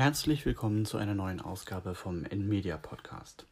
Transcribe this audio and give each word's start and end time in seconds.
Herzlich 0.00 0.46
willkommen 0.46 0.86
zu 0.86 0.96
einer 0.96 1.14
neuen 1.14 1.42
Ausgabe 1.42 1.94
vom 1.94 2.22
NMedia 2.22 2.78
Podcast. 2.78 3.44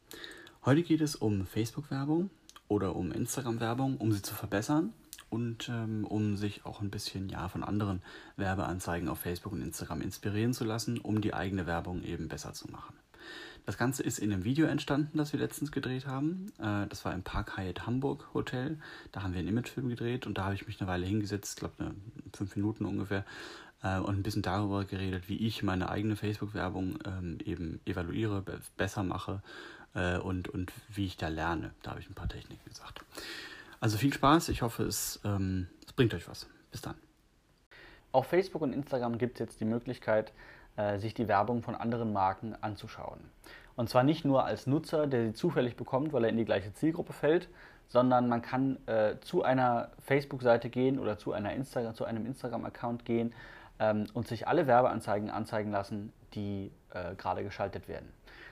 Heute 0.65 0.83
geht 0.83 1.03
es 1.03 1.15
um 1.15 1.45
Facebook-Werbung 1.45 2.31
oder 2.69 2.97
um 2.97 3.13
Instagram-Werbung, 3.13 3.99
um 3.99 4.13
sie 4.13 4.23
zu 4.23 4.35
verbessern 4.35 4.95
und 5.29 5.69
ähm, 5.69 6.07
um 6.07 6.39
sich 6.39 6.65
auch 6.65 6.81
ein 6.81 6.89
bisschen 6.89 7.29
ja 7.29 7.49
von 7.51 7.63
anderen 7.63 8.01
Werbeanzeigen 8.37 9.11
auf 9.11 9.19
Facebook 9.19 9.53
und 9.53 9.61
Instagram 9.61 10.01
inspirieren 10.01 10.55
zu 10.55 10.65
lassen, 10.65 10.97
um 10.97 11.21
die 11.21 11.35
eigene 11.35 11.67
Werbung 11.67 12.03
eben 12.03 12.29
besser 12.29 12.55
zu 12.55 12.69
machen. 12.69 12.97
Das 13.67 13.77
Ganze 13.77 14.03
ist 14.03 14.19
in 14.19 14.33
einem 14.33 14.45
Video 14.45 14.67
entstanden, 14.67 15.19
das 15.19 15.35
wir 15.35 15.41
letztens 15.41 15.71
gedreht 15.71 16.07
haben. 16.07 16.47
Äh, 16.59 16.87
das 16.87 17.05
war 17.05 17.13
im 17.13 17.23
Park 17.23 17.59
Hyatt 17.59 17.87
Hamburg 17.87 18.33
Hotel. 18.33 18.79
Da 19.13 19.23
haben 19.23 19.35
wir 19.35 19.41
einen 19.41 19.49
Imagefilm 19.49 19.91
gedreht 19.91 20.27
und 20.27 20.39
da 20.39 20.45
habe 20.45 20.55
ich 20.55 20.67
mich 20.67 20.81
eine 20.81 20.89
Weile 20.89 21.05
hingesetzt, 21.05 21.53
ich 21.53 21.61
glaube 21.61 21.95
fünf 22.35 22.57
Minuten 22.57 22.87
ungefähr, 22.87 23.27
äh, 23.83 23.99
und 23.99 24.19
ein 24.19 24.23
bisschen 24.23 24.43
darüber 24.43 24.85
geredet, 24.85 25.29
wie 25.29 25.47
ich 25.47 25.63
meine 25.63 25.89
eigene 25.89 26.17
Facebook-Werbung 26.17 26.99
ähm, 27.05 27.39
eben 27.45 27.81
evaluiere, 27.85 28.43
besser 28.77 29.03
mache 29.03 29.43
äh, 29.95 30.19
und, 30.19 30.49
und 30.49 30.73
wie 30.89 31.07
ich 31.07 31.17
da 31.17 31.29
lerne. 31.29 31.73
Da 31.83 31.91
habe 31.91 32.01
ich 32.01 32.09
ein 32.09 32.15
paar 32.15 32.29
Techniken 32.29 32.69
gesagt. 32.69 33.05
Also 33.81 33.97
viel 33.97 34.13
Spaß, 34.13 34.49
ich 34.49 34.63
hoffe, 34.63 34.85
es, 34.85 35.21
ähm, 35.25 35.69
es 35.87 35.93
bringt 35.93 36.15
euch 36.15 36.29
was. 36.29 36.49
Bis 36.71 36.83
dann. 36.83 36.97
Auf 38.13 38.27
Facebook 38.27 38.63
und 38.63 38.73
Instagram 38.73 39.19
gibt 39.19 39.35
es 39.35 39.41
jetzt 39.41 39.61
die 39.61 39.65
Möglichkeit, 39.65 40.33
äh, 40.77 40.99
sich 40.99 41.15
die 41.15 41.29
Werbung 41.29 41.63
von 41.63 41.75
anderen 41.75 42.13
Marken 42.13 42.55
anzuschauen. 42.61 43.21
Und 43.77 43.89
zwar 43.89 44.03
nicht 44.03 44.25
nur 44.25 44.45
als 44.45 44.67
Nutzer, 44.67 45.07
der 45.07 45.27
sie 45.27 45.33
zufällig 45.35 45.77
bekommt, 45.77 46.13
weil 46.13 46.25
er 46.25 46.31
in 46.31 46.37
die 46.37 46.45
gleiche 46.45 46.73
Zielgruppe 46.75 47.13
fällt, 47.13 47.49
sondern 47.89 48.29
man 48.29 48.43
kann 48.43 48.77
äh, 48.87 49.15
zu 49.21 49.45
einer 49.45 49.91
Facebook-Seite 50.05 50.69
gehen 50.69 50.99
oder 50.99 51.17
zu, 51.17 51.33
einer 51.33 51.53
Insta 51.53 51.95
zu 51.95 52.05
einem 52.05 52.27
Instagram-Account 52.27 53.05
gehen 53.05 53.33
ähm, 53.79 54.07
und 54.15 54.29
sich 54.29 54.49
alle 54.49 54.67
Werbeanzeigen 54.67 55.31
anzeigen 55.31 55.71
lassen, 55.71 56.13
die 56.35 56.71
äh, 56.93 57.15
gerade 57.15 57.45
geschaltet 57.45 57.89
werden. 57.89 58.09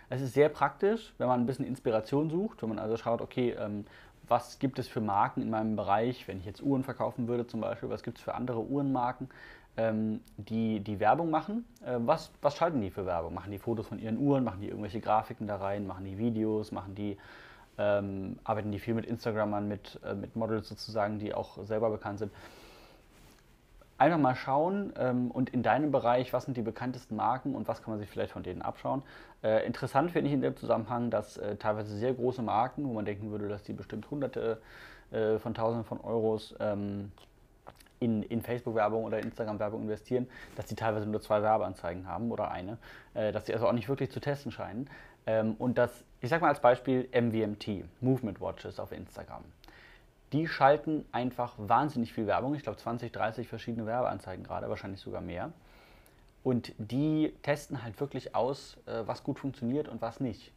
Es 0.08 0.20
ist 0.20 0.34
sehr 0.34 0.48
praktisch, 0.48 1.12
wenn 1.18 1.26
man 1.26 1.40
ein 1.40 1.46
bisschen 1.46 1.66
Inspiration 1.66 2.30
sucht, 2.30 2.62
wenn 2.62 2.68
man 2.68 2.78
also 2.78 2.96
schaut, 2.96 3.20
okay, 3.20 3.56
ähm, 3.58 3.84
was 4.28 4.58
gibt 4.58 4.78
es 4.78 4.88
für 4.88 5.00
Marken 5.00 5.42
in 5.42 5.50
meinem 5.50 5.76
Bereich, 5.76 6.26
wenn 6.28 6.38
ich 6.38 6.46
jetzt 6.46 6.62
Uhren 6.62 6.84
verkaufen 6.84 7.28
würde 7.28 7.46
zum 7.46 7.60
Beispiel, 7.60 7.90
was 7.90 8.02
gibt 8.02 8.18
es 8.18 8.24
für 8.24 8.34
andere 8.34 8.60
Uhrenmarken, 8.60 9.28
ähm, 9.76 10.20
die, 10.36 10.80
die 10.80 11.00
Werbung 11.00 11.30
machen. 11.30 11.64
Äh, 11.84 11.96
was, 11.98 12.30
was 12.40 12.56
schalten 12.56 12.80
die 12.80 12.90
für 12.90 13.06
Werbung? 13.06 13.34
Machen 13.34 13.50
die 13.50 13.58
Fotos 13.58 13.86
von 13.86 13.98
ihren 13.98 14.18
Uhren, 14.18 14.44
machen 14.44 14.60
die 14.60 14.68
irgendwelche 14.68 15.00
Grafiken 15.00 15.46
da 15.46 15.56
rein, 15.56 15.86
machen 15.86 16.04
die 16.04 16.18
Videos, 16.18 16.72
machen 16.72 16.94
die, 16.94 17.16
ähm, 17.78 18.38
arbeiten 18.44 18.72
die 18.72 18.78
viel 18.78 18.94
mit 18.94 19.06
Instagramern, 19.06 19.68
mit, 19.68 20.00
äh, 20.04 20.14
mit 20.14 20.34
Models 20.34 20.68
sozusagen, 20.68 21.18
die 21.18 21.34
auch 21.34 21.64
selber 21.64 21.90
bekannt 21.90 22.20
sind 22.20 22.32
einfach 23.98 24.18
mal 24.18 24.34
schauen 24.34 24.92
ähm, 24.98 25.30
und 25.30 25.50
in 25.50 25.62
deinem 25.62 25.90
Bereich, 25.90 26.32
was 26.32 26.44
sind 26.44 26.56
die 26.56 26.62
bekanntesten 26.62 27.16
Marken 27.16 27.54
und 27.54 27.68
was 27.68 27.82
kann 27.82 27.92
man 27.92 28.00
sich 28.00 28.10
vielleicht 28.10 28.32
von 28.32 28.42
denen 28.42 28.62
abschauen. 28.62 29.02
Äh, 29.42 29.66
interessant 29.66 30.10
finde 30.10 30.28
ich 30.28 30.34
in 30.34 30.42
dem 30.42 30.56
Zusammenhang, 30.56 31.10
dass 31.10 31.36
äh, 31.38 31.56
teilweise 31.56 31.96
sehr 31.96 32.12
große 32.12 32.42
Marken, 32.42 32.86
wo 32.86 32.92
man 32.92 33.04
denken 33.04 33.30
würde, 33.30 33.48
dass 33.48 33.62
die 33.62 33.72
bestimmt 33.72 34.10
hunderte 34.10 34.60
äh, 35.10 35.38
von 35.38 35.54
tausenden 35.54 35.84
von 35.84 36.00
Euros 36.00 36.54
ähm, 36.60 37.12
in, 38.00 38.22
in 38.24 38.42
Facebook-Werbung 38.42 39.04
oder 39.04 39.20
Instagram-Werbung 39.20 39.82
investieren, 39.82 40.28
dass 40.56 40.66
die 40.66 40.74
teilweise 40.74 41.06
nur 41.06 41.22
zwei 41.22 41.42
Werbeanzeigen 41.42 42.06
haben 42.06 42.30
oder 42.30 42.50
eine, 42.50 42.76
äh, 43.14 43.32
dass 43.32 43.46
sie 43.46 43.54
also 43.54 43.66
auch 43.66 43.72
nicht 43.72 43.88
wirklich 43.88 44.10
zu 44.10 44.20
testen 44.20 44.52
scheinen. 44.52 44.90
Ähm, 45.26 45.54
und 45.58 45.78
das, 45.78 46.04
ich 46.20 46.28
sage 46.28 46.42
mal 46.42 46.48
als 46.48 46.60
Beispiel 46.60 47.08
MVMT, 47.12 47.84
Movement 48.02 48.40
Watches 48.40 48.78
auf 48.78 48.92
Instagram 48.92 49.42
die 50.32 50.48
schalten 50.48 51.04
einfach 51.12 51.54
wahnsinnig 51.56 52.12
viel 52.12 52.26
Werbung. 52.26 52.54
Ich 52.54 52.62
glaube 52.62 52.78
20, 52.78 53.12
30 53.12 53.48
verschiedene 53.48 53.86
Werbeanzeigen 53.86 54.44
gerade, 54.44 54.68
wahrscheinlich 54.68 55.00
sogar 55.00 55.20
mehr. 55.20 55.52
Und 56.42 56.72
die 56.78 57.34
testen 57.42 57.82
halt 57.82 57.98
wirklich 58.00 58.34
aus, 58.34 58.76
äh, 58.86 59.02
was 59.06 59.24
gut 59.24 59.38
funktioniert 59.38 59.88
und 59.88 60.00
was 60.02 60.20
nicht. 60.20 60.52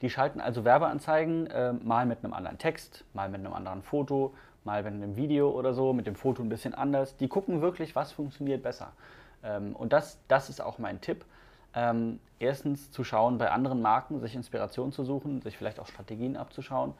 Die 0.00 0.10
schalten 0.10 0.40
also 0.40 0.64
Werbeanzeigen 0.64 1.46
äh, 1.46 1.72
mal 1.72 2.06
mit 2.06 2.24
einem 2.24 2.32
anderen 2.32 2.58
Text, 2.58 3.04
mal 3.14 3.28
mit 3.28 3.40
einem 3.40 3.52
anderen 3.52 3.82
Foto, 3.82 4.34
mal 4.64 4.82
mit 4.82 4.92
einem 4.92 5.16
Video 5.16 5.50
oder 5.50 5.74
so, 5.74 5.92
mit 5.92 6.06
dem 6.06 6.14
Foto 6.14 6.42
ein 6.42 6.48
bisschen 6.48 6.74
anders. 6.74 7.16
Die 7.16 7.28
gucken 7.28 7.60
wirklich, 7.60 7.94
was 7.94 8.12
funktioniert 8.12 8.62
besser. 8.62 8.92
Ähm, 9.42 9.74
und 9.76 9.92
das, 9.92 10.18
das 10.28 10.48
ist 10.48 10.60
auch 10.60 10.78
mein 10.78 11.00
Tipp. 11.00 11.24
Ähm, 11.74 12.20
erstens 12.38 12.90
zu 12.90 13.04
schauen, 13.04 13.38
bei 13.38 13.50
anderen 13.50 13.80
Marken 13.80 14.20
sich 14.20 14.34
Inspiration 14.34 14.92
zu 14.92 15.04
suchen, 15.04 15.40
sich 15.40 15.56
vielleicht 15.56 15.80
auch 15.80 15.86
Strategien 15.86 16.36
abzuschauen 16.36 16.94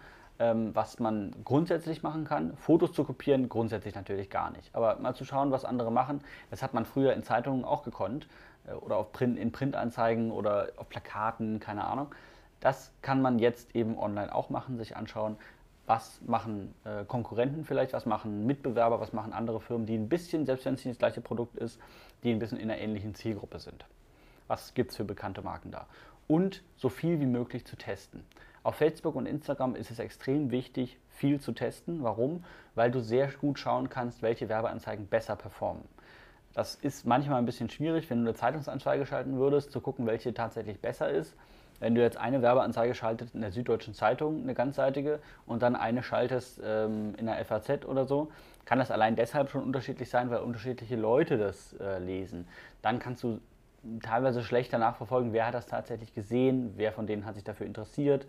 was 0.72 0.98
man 0.98 1.34
grundsätzlich 1.44 2.02
machen 2.02 2.24
kann. 2.24 2.56
Fotos 2.56 2.92
zu 2.92 3.04
kopieren, 3.04 3.48
grundsätzlich 3.48 3.94
natürlich 3.94 4.30
gar 4.30 4.50
nicht. 4.50 4.74
Aber 4.74 4.96
mal 4.96 5.14
zu 5.14 5.24
schauen, 5.24 5.50
was 5.50 5.64
andere 5.64 5.92
machen, 5.92 6.20
das 6.50 6.62
hat 6.62 6.74
man 6.74 6.84
früher 6.84 7.12
in 7.12 7.22
Zeitungen 7.22 7.64
auch 7.64 7.82
gekonnt 7.82 8.26
äh, 8.66 8.72
oder 8.72 8.96
auf 8.96 9.12
Print, 9.12 9.38
in 9.38 9.52
Printanzeigen 9.52 10.30
oder 10.30 10.68
auf 10.76 10.88
Plakaten, 10.88 11.60
keine 11.60 11.84
Ahnung. 11.84 12.14
Das 12.60 12.92
kann 13.02 13.22
man 13.22 13.38
jetzt 13.38 13.74
eben 13.74 13.98
online 13.98 14.34
auch 14.34 14.50
machen, 14.50 14.78
sich 14.78 14.96
anschauen, 14.96 15.36
was 15.86 16.20
machen 16.22 16.74
äh, 16.84 17.04
Konkurrenten 17.04 17.64
vielleicht, 17.64 17.92
was 17.92 18.06
machen 18.06 18.46
Mitbewerber, 18.46 19.00
was 19.00 19.12
machen 19.12 19.32
andere 19.32 19.60
Firmen, 19.60 19.86
die 19.86 19.96
ein 19.96 20.08
bisschen, 20.08 20.46
selbst 20.46 20.64
wenn 20.64 20.74
es 20.74 20.84
nicht 20.84 20.94
das 20.94 20.98
gleiche 20.98 21.20
Produkt 21.20 21.56
ist, 21.56 21.80
die 22.22 22.30
ein 22.30 22.38
bisschen 22.38 22.58
in 22.58 22.70
einer 22.70 22.80
ähnlichen 22.80 23.14
Zielgruppe 23.14 23.58
sind. 23.58 23.84
Was 24.46 24.74
gibt 24.74 24.92
es 24.92 24.96
für 24.96 25.04
bekannte 25.04 25.42
Marken 25.42 25.70
da? 25.70 25.86
Und 26.28 26.62
so 26.76 26.88
viel 26.88 27.20
wie 27.20 27.26
möglich 27.26 27.64
zu 27.64 27.76
testen. 27.76 28.24
Auf 28.64 28.76
Facebook 28.76 29.16
und 29.16 29.26
Instagram 29.26 29.74
ist 29.74 29.90
es 29.90 29.98
extrem 29.98 30.50
wichtig, 30.52 30.98
viel 31.08 31.40
zu 31.40 31.52
testen. 31.52 32.02
Warum? 32.02 32.44
Weil 32.74 32.90
du 32.90 33.00
sehr 33.00 33.28
gut 33.32 33.58
schauen 33.58 33.88
kannst, 33.88 34.22
welche 34.22 34.48
Werbeanzeigen 34.48 35.06
besser 35.06 35.34
performen. 35.34 35.82
Das 36.54 36.76
ist 36.76 37.06
manchmal 37.06 37.38
ein 37.38 37.46
bisschen 37.46 37.70
schwierig, 37.70 38.08
wenn 38.10 38.18
du 38.18 38.30
eine 38.30 38.36
Zeitungsanzeige 38.36 39.06
schalten 39.06 39.38
würdest, 39.38 39.72
zu 39.72 39.80
gucken, 39.80 40.06
welche 40.06 40.34
tatsächlich 40.34 40.80
besser 40.80 41.10
ist. 41.10 41.34
Wenn 41.80 41.96
du 41.96 42.02
jetzt 42.02 42.16
eine 42.16 42.42
Werbeanzeige 42.42 42.94
schaltest 42.94 43.34
in 43.34 43.40
der 43.40 43.50
Süddeutschen 43.50 43.94
Zeitung, 43.94 44.42
eine 44.42 44.54
ganzseitige, 44.54 45.18
und 45.46 45.62
dann 45.62 45.74
eine 45.74 46.04
schaltest 46.04 46.60
ähm, 46.64 47.14
in 47.16 47.26
der 47.26 47.44
FAZ 47.44 47.84
oder 47.86 48.04
so, 48.04 48.30
kann 48.64 48.78
das 48.78 48.92
allein 48.92 49.16
deshalb 49.16 49.50
schon 49.50 49.64
unterschiedlich 49.64 50.08
sein, 50.08 50.30
weil 50.30 50.40
unterschiedliche 50.40 50.94
Leute 50.94 51.38
das 51.38 51.72
äh, 51.80 51.98
lesen. 51.98 52.46
Dann 52.82 53.00
kannst 53.00 53.24
du 53.24 53.40
teilweise 54.02 54.42
schlechter 54.42 54.78
nachverfolgen, 54.78 55.32
wer 55.32 55.46
hat 55.46 55.54
das 55.54 55.66
tatsächlich 55.66 56.14
gesehen, 56.14 56.74
wer 56.76 56.92
von 56.92 57.06
denen 57.06 57.24
hat 57.24 57.34
sich 57.34 57.44
dafür 57.44 57.66
interessiert. 57.66 58.26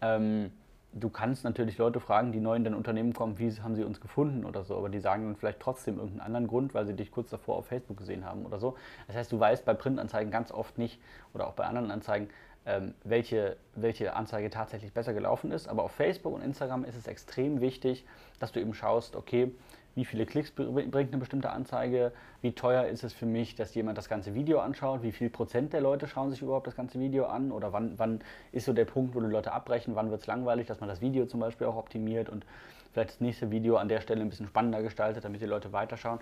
Ähm, 0.00 0.50
du 0.92 1.08
kannst 1.08 1.44
natürlich 1.44 1.78
Leute 1.78 2.00
fragen, 2.00 2.32
die 2.32 2.40
neu 2.40 2.56
in 2.56 2.64
dein 2.64 2.74
Unternehmen 2.74 3.12
kommen, 3.12 3.38
wie 3.38 3.50
haben 3.62 3.74
sie 3.74 3.84
uns 3.84 4.00
gefunden 4.00 4.44
oder 4.44 4.64
so, 4.64 4.76
aber 4.76 4.88
die 4.88 5.00
sagen 5.00 5.24
dann 5.24 5.36
vielleicht 5.36 5.60
trotzdem 5.60 5.96
irgendeinen 5.96 6.26
anderen 6.26 6.48
Grund, 6.48 6.74
weil 6.74 6.86
sie 6.86 6.94
dich 6.94 7.10
kurz 7.10 7.30
davor 7.30 7.56
auf 7.56 7.66
Facebook 7.66 7.96
gesehen 7.96 8.24
haben 8.24 8.44
oder 8.44 8.58
so. 8.58 8.76
Das 9.06 9.16
heißt, 9.16 9.32
du 9.32 9.38
weißt 9.38 9.64
bei 9.64 9.74
Printanzeigen 9.74 10.30
ganz 10.30 10.52
oft 10.52 10.78
nicht 10.78 11.00
oder 11.32 11.46
auch 11.46 11.54
bei 11.54 11.64
anderen 11.64 11.90
Anzeigen, 11.90 12.28
ähm, 12.66 12.94
welche, 13.04 13.56
welche 13.74 14.14
Anzeige 14.14 14.50
tatsächlich 14.50 14.92
besser 14.92 15.14
gelaufen 15.14 15.50
ist. 15.50 15.68
Aber 15.68 15.84
auf 15.84 15.92
Facebook 15.92 16.34
und 16.34 16.42
Instagram 16.42 16.84
ist 16.84 16.96
es 16.96 17.06
extrem 17.06 17.60
wichtig, 17.60 18.04
dass 18.38 18.52
du 18.52 18.60
eben 18.60 18.74
schaust, 18.74 19.16
okay, 19.16 19.52
wie 19.94 20.04
viele 20.04 20.26
Klicks 20.26 20.50
bringt 20.50 20.94
eine 20.94 21.18
bestimmte 21.18 21.50
Anzeige, 21.50 22.12
wie 22.42 22.52
teuer 22.52 22.86
ist 22.86 23.02
es 23.04 23.12
für 23.12 23.26
mich, 23.26 23.54
dass 23.54 23.74
jemand 23.74 23.98
das 23.98 24.08
ganze 24.08 24.34
Video 24.34 24.60
anschaut, 24.60 25.02
wie 25.02 25.12
viel 25.12 25.30
Prozent 25.30 25.72
der 25.72 25.80
Leute 25.80 26.06
schauen 26.06 26.30
sich 26.30 26.42
überhaupt 26.42 26.66
das 26.66 26.76
ganze 26.76 27.00
Video 27.00 27.26
an 27.26 27.50
oder 27.50 27.72
wann, 27.72 27.98
wann 27.98 28.20
ist 28.52 28.66
so 28.66 28.72
der 28.72 28.84
Punkt, 28.84 29.14
wo 29.14 29.20
die 29.20 29.26
Leute 29.26 29.52
abbrechen, 29.52 29.96
wann 29.96 30.10
wird 30.10 30.20
es 30.20 30.26
langweilig, 30.26 30.66
dass 30.66 30.80
man 30.80 30.88
das 30.88 31.00
Video 31.00 31.26
zum 31.26 31.40
Beispiel 31.40 31.66
auch 31.66 31.76
optimiert 31.76 32.28
und 32.28 32.44
vielleicht 32.92 33.10
das 33.10 33.20
nächste 33.20 33.50
Video 33.50 33.76
an 33.76 33.88
der 33.88 34.00
Stelle 34.00 34.20
ein 34.20 34.28
bisschen 34.28 34.46
spannender 34.46 34.82
gestaltet, 34.82 35.24
damit 35.24 35.40
die 35.40 35.46
Leute 35.46 35.72
weiterschauen. 35.72 36.20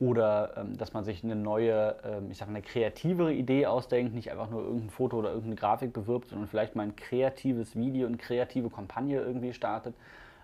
Oder 0.00 0.54
ähm, 0.56 0.76
dass 0.76 0.92
man 0.92 1.04
sich 1.04 1.22
eine 1.22 1.36
neue, 1.36 1.94
ähm, 2.04 2.30
ich 2.30 2.38
sage 2.38 2.50
eine 2.50 2.62
kreativere 2.62 3.32
Idee 3.32 3.66
ausdenkt, 3.66 4.12
nicht 4.12 4.32
einfach 4.32 4.50
nur 4.50 4.62
irgendein 4.62 4.90
Foto 4.90 5.18
oder 5.18 5.28
irgendeine 5.28 5.54
Grafik 5.54 5.92
bewirbt, 5.92 6.30
sondern 6.30 6.48
vielleicht 6.48 6.74
mal 6.74 6.82
ein 6.82 6.96
kreatives 6.96 7.76
Video, 7.76 8.08
eine 8.08 8.16
kreative 8.16 8.70
Kampagne 8.70 9.20
irgendwie 9.20 9.52
startet, 9.52 9.94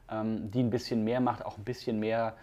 ähm, 0.08 0.52
die 0.52 0.60
ein 0.60 0.70
bisschen 0.70 1.02
mehr 1.02 1.20
macht, 1.20 1.44
auch 1.44 1.58
ein 1.58 1.64
bisschen 1.64 1.98
mehr 1.98 2.34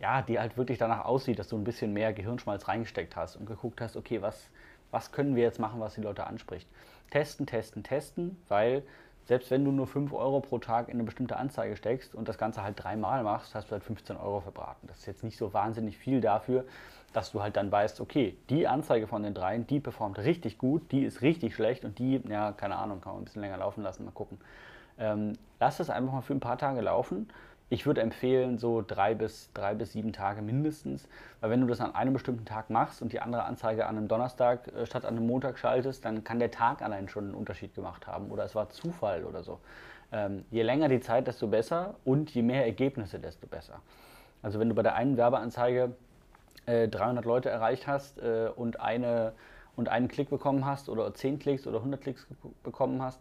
ja, 0.00 0.22
die 0.22 0.38
halt 0.38 0.56
wirklich 0.56 0.78
danach 0.78 1.04
aussieht, 1.04 1.38
dass 1.38 1.48
du 1.48 1.56
ein 1.56 1.64
bisschen 1.64 1.92
mehr 1.92 2.12
Gehirnschmalz 2.12 2.68
reingesteckt 2.68 3.16
hast 3.16 3.36
und 3.36 3.46
geguckt 3.46 3.80
hast, 3.80 3.96
okay, 3.96 4.22
was, 4.22 4.48
was 4.90 5.12
können 5.12 5.36
wir 5.36 5.42
jetzt 5.42 5.58
machen, 5.58 5.80
was 5.80 5.94
die 5.94 6.00
Leute 6.00 6.26
anspricht. 6.26 6.68
Testen, 7.10 7.46
testen, 7.46 7.82
testen, 7.82 8.40
weil 8.48 8.82
selbst 9.24 9.50
wenn 9.50 9.64
du 9.64 9.72
nur 9.72 9.86
5 9.86 10.12
Euro 10.12 10.40
pro 10.40 10.58
Tag 10.58 10.88
in 10.88 10.94
eine 10.94 11.04
bestimmte 11.04 11.36
Anzeige 11.36 11.76
steckst 11.76 12.14
und 12.14 12.28
das 12.28 12.38
Ganze 12.38 12.62
halt 12.62 12.82
dreimal 12.82 13.22
machst, 13.22 13.54
hast 13.54 13.68
du 13.68 13.72
halt 13.72 13.84
15 13.84 14.16
Euro 14.16 14.40
verbraten. 14.40 14.86
Das 14.86 15.00
ist 15.00 15.06
jetzt 15.06 15.24
nicht 15.24 15.36
so 15.36 15.52
wahnsinnig 15.52 15.98
viel 15.98 16.20
dafür, 16.20 16.64
dass 17.12 17.32
du 17.32 17.42
halt 17.42 17.56
dann 17.56 17.70
weißt, 17.70 18.00
okay, 18.00 18.36
die 18.48 18.66
Anzeige 18.66 19.06
von 19.06 19.22
den 19.22 19.34
dreien, 19.34 19.66
die 19.66 19.80
performt 19.80 20.18
richtig 20.18 20.56
gut, 20.56 20.92
die 20.92 21.04
ist 21.04 21.20
richtig 21.20 21.54
schlecht 21.54 21.84
und 21.84 21.98
die, 21.98 22.22
ja, 22.28 22.52
keine 22.52 22.76
Ahnung, 22.76 23.00
kann 23.00 23.12
man 23.12 23.22
ein 23.22 23.24
bisschen 23.24 23.42
länger 23.42 23.58
laufen 23.58 23.82
lassen, 23.82 24.04
mal 24.04 24.12
gucken. 24.12 24.38
Ähm, 24.98 25.34
lass 25.60 25.76
das 25.76 25.90
einfach 25.90 26.12
mal 26.12 26.22
für 26.22 26.34
ein 26.34 26.40
paar 26.40 26.58
Tage 26.58 26.80
laufen 26.80 27.28
ich 27.70 27.86
würde 27.86 28.00
empfehlen, 28.00 28.58
so 28.58 28.82
drei 28.86 29.14
bis, 29.14 29.50
drei 29.52 29.74
bis 29.74 29.92
sieben 29.92 30.12
Tage 30.12 30.40
mindestens, 30.40 31.08
weil 31.40 31.50
wenn 31.50 31.60
du 31.60 31.66
das 31.66 31.80
an 31.80 31.94
einem 31.94 32.14
bestimmten 32.14 32.44
Tag 32.44 32.70
machst 32.70 33.02
und 33.02 33.12
die 33.12 33.20
andere 33.20 33.44
Anzeige 33.44 33.86
an 33.86 33.96
einem 33.96 34.08
Donnerstag 34.08 34.68
äh, 34.68 34.86
statt 34.86 35.04
an 35.04 35.16
einem 35.16 35.26
Montag 35.26 35.58
schaltest, 35.58 36.04
dann 36.04 36.24
kann 36.24 36.38
der 36.38 36.50
Tag 36.50 36.82
allein 36.82 37.08
schon 37.08 37.24
einen 37.24 37.34
Unterschied 37.34 37.74
gemacht 37.74 38.06
haben 38.06 38.30
oder 38.30 38.44
es 38.44 38.54
war 38.54 38.70
Zufall 38.70 39.24
oder 39.24 39.42
so. 39.42 39.60
Ähm, 40.10 40.44
je 40.50 40.62
länger 40.62 40.88
die 40.88 41.00
Zeit, 41.00 41.26
desto 41.26 41.46
besser 41.48 41.96
und 42.04 42.30
je 42.30 42.42
mehr 42.42 42.64
Ergebnisse, 42.64 43.18
desto 43.18 43.46
besser. 43.46 43.80
Also 44.42 44.58
wenn 44.58 44.68
du 44.68 44.74
bei 44.74 44.82
der 44.82 44.94
einen 44.94 45.16
Werbeanzeige 45.16 45.94
äh, 46.64 46.88
300 46.88 47.24
Leute 47.24 47.50
erreicht 47.50 47.86
hast 47.86 48.18
äh, 48.18 48.50
und 48.54 48.80
eine 48.80 49.32
und 49.76 49.88
einen 49.88 50.08
Klick 50.08 50.28
bekommen 50.28 50.66
hast 50.66 50.88
oder 50.88 51.14
10 51.14 51.38
Klicks 51.38 51.66
oder 51.66 51.78
100 51.78 52.00
Klicks 52.00 52.26
bekommen 52.64 53.00
hast, 53.00 53.20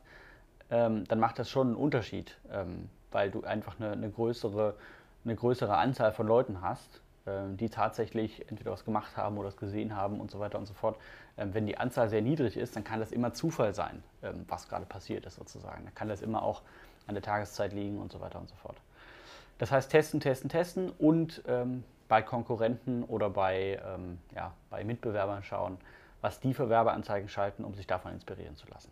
ähm, 0.71 1.03
dann 1.07 1.19
macht 1.19 1.37
das 1.37 1.49
schon 1.49 1.67
einen 1.67 1.75
Unterschied, 1.75 2.35
ähm, 2.51 2.89
weil 3.11 3.31
du 3.31 3.43
einfach 3.43 3.79
eine, 3.79 3.91
eine, 3.91 4.09
größere, 4.09 4.75
eine 5.23 5.35
größere 5.35 5.75
Anzahl 5.77 6.11
von 6.11 6.27
Leuten 6.27 6.61
hast, 6.61 7.01
ähm, 7.25 7.57
die 7.57 7.69
tatsächlich 7.69 8.49
entweder 8.49 8.71
was 8.71 8.85
gemacht 8.85 9.17
haben 9.17 9.37
oder 9.37 9.49
es 9.49 9.57
gesehen 9.57 9.95
haben 9.95 10.19
und 10.19 10.31
so 10.31 10.39
weiter 10.39 10.57
und 10.57 10.65
so 10.65 10.73
fort. 10.73 10.97
Ähm, 11.37 11.53
wenn 11.53 11.65
die 11.65 11.77
Anzahl 11.77 12.09
sehr 12.09 12.21
niedrig 12.21 12.57
ist, 12.57 12.75
dann 12.75 12.83
kann 12.83 12.99
das 12.99 13.11
immer 13.11 13.33
Zufall 13.33 13.73
sein, 13.73 14.03
ähm, 14.23 14.45
was 14.47 14.67
gerade 14.67 14.85
passiert 14.85 15.25
ist 15.25 15.35
sozusagen. 15.35 15.83
Dann 15.83 15.95
kann 15.95 16.07
das 16.07 16.21
immer 16.21 16.41
auch 16.41 16.61
an 17.05 17.15
der 17.15 17.23
Tageszeit 17.23 17.73
liegen 17.73 17.99
und 17.99 18.11
so 18.11 18.19
weiter 18.19 18.39
und 18.39 18.49
so 18.49 18.55
fort. 18.55 18.77
Das 19.57 19.71
heißt 19.71 19.91
testen, 19.91 20.19
testen, 20.19 20.49
testen 20.49 20.91
und 20.91 21.41
ähm, 21.47 21.83
bei 22.07 22.21
Konkurrenten 22.21 23.03
oder 23.03 23.29
bei, 23.29 23.81
ähm, 23.85 24.19
ja, 24.35 24.53
bei 24.69 24.83
Mitbewerbern 24.83 25.43
schauen, 25.43 25.77
was 26.21 26.39
die 26.39 26.53
für 26.53 26.69
Werbeanzeigen 26.69 27.29
schalten, 27.29 27.63
um 27.63 27.73
sich 27.75 27.87
davon 27.87 28.13
inspirieren 28.13 28.55
zu 28.55 28.67
lassen. 28.67 28.91